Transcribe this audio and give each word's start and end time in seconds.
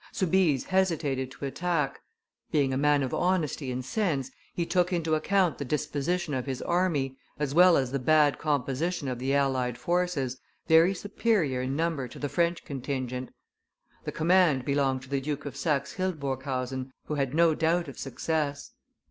Soubise 0.11 0.63
hesitated 0.63 1.29
to 1.29 1.45
attack; 1.45 2.01
being 2.49 2.73
a 2.73 2.77
man 2.79 3.03
of 3.03 3.13
honesty 3.13 3.71
and 3.71 3.85
sense, 3.85 4.31
he 4.51 4.65
took 4.65 4.91
into 4.91 5.13
account 5.13 5.59
the 5.59 5.63
disposition 5.63 6.33
of 6.33 6.47
his 6.47 6.59
army, 6.63 7.15
as 7.37 7.53
well 7.53 7.77
as 7.77 7.91
the 7.91 7.99
bad 7.99 8.39
composition 8.39 9.07
of 9.07 9.19
the 9.19 9.35
allied 9.35 9.77
forces, 9.77 10.39
very 10.67 10.95
superior 10.95 11.61
in 11.61 11.75
number 11.75 12.07
to 12.07 12.17
the 12.17 12.29
French 12.29 12.65
contingent. 12.65 13.29
The 14.03 14.11
command 14.11 14.65
belonged 14.65 15.03
to 15.03 15.09
the 15.09 15.21
Duke 15.21 15.45
of 15.45 15.55
Saxe 15.55 15.93
Hildburghausen, 15.97 16.91
who 17.05 17.13
had 17.13 17.35
no 17.35 17.53
doubt 17.53 17.87
of 17.87 17.99
success. 17.99 18.71